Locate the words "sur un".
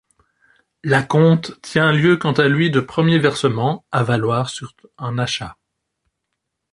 4.49-5.19